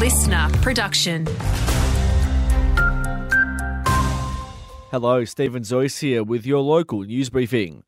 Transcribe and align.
listener 0.00 0.48
production. 0.62 1.26
Hello, 4.90 5.26
Stephen 5.26 5.62
Zoyce 5.62 6.00
here 6.00 6.24
with 6.24 6.46
your 6.46 6.60
local 6.60 7.02
news 7.02 7.28
briefing. 7.28 7.84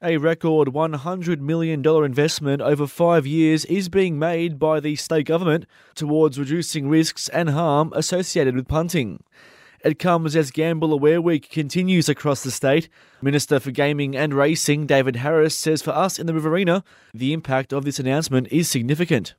A 0.00 0.16
record 0.16 0.68
$100 0.68 1.40
million 1.40 1.86
investment 1.86 2.62
over 2.62 2.86
five 2.86 3.26
years 3.26 3.66
is 3.66 3.90
being 3.90 4.18
made 4.18 4.58
by 4.58 4.80
the 4.80 4.96
state 4.96 5.26
government 5.26 5.66
towards 5.94 6.38
reducing 6.38 6.88
risks 6.88 7.28
and 7.28 7.50
harm 7.50 7.92
associated 7.94 8.56
with 8.56 8.66
punting. 8.66 9.22
It 9.84 9.98
comes 9.98 10.34
as 10.34 10.50
Gamble 10.50 10.94
Aware 10.94 11.20
Week 11.20 11.50
continues 11.50 12.08
across 12.08 12.42
the 12.42 12.50
state. 12.50 12.88
Minister 13.20 13.60
for 13.60 13.70
Gaming 13.70 14.16
and 14.16 14.32
Racing, 14.32 14.86
David 14.86 15.16
Harris, 15.16 15.54
says 15.54 15.82
for 15.82 15.90
us 15.90 16.18
in 16.18 16.26
the 16.26 16.32
Riverina, 16.32 16.82
the 17.12 17.34
impact 17.34 17.70
of 17.74 17.84
this 17.84 17.98
announcement 17.98 18.48
is 18.50 18.66
significant. 18.66 19.34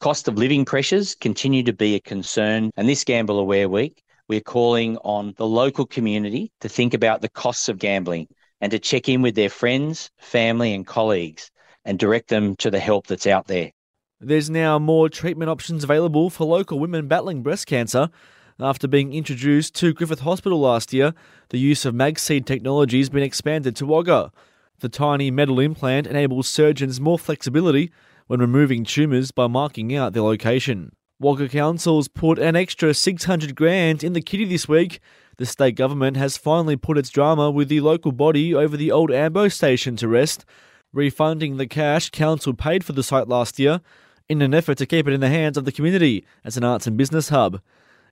Cost 0.00 0.28
of 0.28 0.38
living 0.38 0.64
pressures 0.64 1.14
continue 1.14 1.62
to 1.62 1.74
be 1.74 1.94
a 1.94 2.00
concern, 2.00 2.70
and 2.78 2.88
this 2.88 3.04
Gamble 3.04 3.38
Aware 3.38 3.68
Week, 3.68 4.02
we're 4.28 4.40
calling 4.40 4.96
on 5.04 5.34
the 5.36 5.46
local 5.46 5.84
community 5.84 6.50
to 6.62 6.70
think 6.70 6.94
about 6.94 7.20
the 7.20 7.28
costs 7.28 7.68
of 7.68 7.78
gambling 7.78 8.26
and 8.62 8.72
to 8.72 8.78
check 8.78 9.10
in 9.10 9.20
with 9.20 9.34
their 9.34 9.50
friends, 9.50 10.10
family, 10.16 10.72
and 10.72 10.86
colleagues 10.86 11.50
and 11.84 11.98
direct 11.98 12.28
them 12.28 12.56
to 12.56 12.70
the 12.70 12.78
help 12.78 13.08
that's 13.08 13.26
out 13.26 13.46
there. 13.46 13.72
There's 14.20 14.48
now 14.48 14.78
more 14.78 15.10
treatment 15.10 15.50
options 15.50 15.84
available 15.84 16.30
for 16.30 16.46
local 16.46 16.78
women 16.78 17.06
battling 17.06 17.42
breast 17.42 17.66
cancer. 17.66 18.08
After 18.58 18.88
being 18.88 19.12
introduced 19.12 19.74
to 19.76 19.92
Griffith 19.92 20.20
Hospital 20.20 20.60
last 20.60 20.94
year, 20.94 21.12
the 21.50 21.58
use 21.58 21.84
of 21.84 21.94
MagSeed 21.94 22.46
technology 22.46 23.00
has 23.00 23.10
been 23.10 23.22
expanded 23.22 23.76
to 23.76 23.84
Wagga. 23.84 24.32
The 24.78 24.88
tiny 24.88 25.30
metal 25.30 25.60
implant 25.60 26.06
enables 26.06 26.48
surgeons 26.48 27.02
more 27.02 27.18
flexibility 27.18 27.92
when 28.30 28.38
removing 28.38 28.84
tumours 28.84 29.32
by 29.32 29.48
marking 29.48 29.92
out 29.96 30.12
their 30.12 30.22
location. 30.22 30.92
Wagga 31.18 31.48
Council's 31.48 32.06
put 32.06 32.38
an 32.38 32.54
extra 32.54 32.94
600 32.94 33.56
grand 33.56 34.04
in 34.04 34.12
the 34.12 34.20
kitty 34.20 34.44
this 34.44 34.68
week. 34.68 35.00
The 35.38 35.46
state 35.46 35.74
government 35.74 36.16
has 36.16 36.36
finally 36.36 36.76
put 36.76 36.96
its 36.96 37.10
drama 37.10 37.50
with 37.50 37.68
the 37.68 37.80
local 37.80 38.12
body 38.12 38.54
over 38.54 38.76
the 38.76 38.92
old 38.92 39.10
Ambo 39.10 39.48
station 39.48 39.96
to 39.96 40.06
rest, 40.06 40.44
refunding 40.92 41.56
the 41.56 41.66
cash 41.66 42.10
council 42.10 42.54
paid 42.54 42.84
for 42.84 42.92
the 42.92 43.02
site 43.02 43.26
last 43.26 43.58
year 43.58 43.80
in 44.28 44.42
an 44.42 44.54
effort 44.54 44.78
to 44.78 44.86
keep 44.86 45.08
it 45.08 45.12
in 45.12 45.18
the 45.18 45.28
hands 45.28 45.56
of 45.56 45.64
the 45.64 45.72
community 45.72 46.24
as 46.44 46.56
an 46.56 46.62
arts 46.62 46.86
and 46.86 46.96
business 46.96 47.30
hub. 47.30 47.60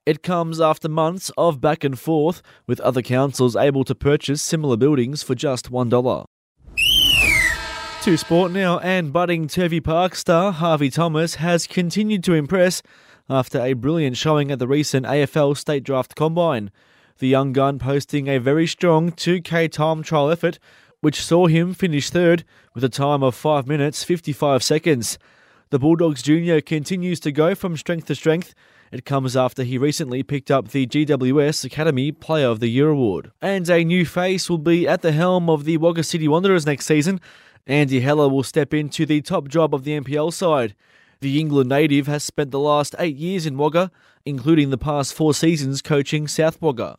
It 0.04 0.24
comes 0.24 0.60
after 0.60 0.88
months 0.88 1.30
of 1.38 1.60
back 1.60 1.84
and 1.84 1.96
forth, 1.96 2.42
with 2.66 2.80
other 2.80 3.02
councils 3.02 3.54
able 3.54 3.84
to 3.84 3.94
purchase 3.94 4.42
similar 4.42 4.76
buildings 4.76 5.22
for 5.22 5.36
just 5.36 5.70
$1. 5.70 6.26
To 8.08 8.16
sport 8.16 8.52
now, 8.52 8.78
and 8.78 9.12
budding 9.12 9.48
Turvey 9.48 9.80
Park 9.80 10.14
star 10.14 10.50
Harvey 10.50 10.88
Thomas 10.88 11.34
has 11.34 11.66
continued 11.66 12.24
to 12.24 12.32
impress 12.32 12.82
after 13.28 13.60
a 13.60 13.74
brilliant 13.74 14.16
showing 14.16 14.50
at 14.50 14.58
the 14.58 14.66
recent 14.66 15.04
AFL 15.04 15.54
State 15.58 15.84
Draft 15.84 16.14
Combine. 16.14 16.70
The 17.18 17.28
young 17.28 17.52
gun 17.52 17.78
posting 17.78 18.26
a 18.26 18.38
very 18.38 18.66
strong 18.66 19.12
2K 19.12 19.70
time 19.70 20.02
trial 20.02 20.30
effort, 20.30 20.58
which 21.02 21.20
saw 21.20 21.48
him 21.48 21.74
finish 21.74 22.08
third 22.08 22.44
with 22.74 22.82
a 22.82 22.88
time 22.88 23.22
of 23.22 23.34
5 23.34 23.68
minutes 23.68 24.04
55 24.04 24.62
seconds. 24.62 25.18
The 25.68 25.78
Bulldogs 25.78 26.22
Junior 26.22 26.62
continues 26.62 27.20
to 27.20 27.30
go 27.30 27.54
from 27.54 27.76
strength 27.76 28.06
to 28.06 28.14
strength. 28.14 28.54
It 28.90 29.04
comes 29.04 29.36
after 29.36 29.64
he 29.64 29.76
recently 29.76 30.22
picked 30.22 30.50
up 30.50 30.68
the 30.68 30.86
GWS 30.86 31.66
Academy 31.66 32.12
Player 32.12 32.46
of 32.46 32.60
the 32.60 32.70
Year 32.70 32.88
award. 32.88 33.32
And 33.42 33.68
a 33.68 33.84
new 33.84 34.06
face 34.06 34.48
will 34.48 34.56
be 34.56 34.88
at 34.88 35.02
the 35.02 35.12
helm 35.12 35.50
of 35.50 35.66
the 35.66 35.76
Wagga 35.76 36.02
City 36.02 36.26
Wanderers 36.26 36.64
next 36.64 36.86
season. 36.86 37.20
Andy 37.68 38.00
Heller 38.00 38.30
will 38.30 38.42
step 38.42 38.72
into 38.72 39.04
the 39.04 39.20
top 39.20 39.46
job 39.46 39.74
of 39.74 39.84
the 39.84 40.00
NPL 40.00 40.32
side. 40.32 40.74
The 41.20 41.38
England 41.38 41.68
native 41.68 42.06
has 42.06 42.24
spent 42.24 42.50
the 42.50 42.58
last 42.58 42.94
eight 42.98 43.16
years 43.16 43.44
in 43.44 43.58
Wagga, 43.58 43.90
including 44.24 44.70
the 44.70 44.78
past 44.78 45.12
four 45.12 45.34
seasons 45.34 45.82
coaching 45.82 46.26
South 46.26 46.62
Wagga. 46.62 46.96